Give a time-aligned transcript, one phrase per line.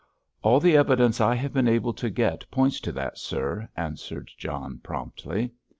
[0.41, 4.79] "All the evidence I have been able to get points to that, sir," answered John
[4.79, 5.51] promptly.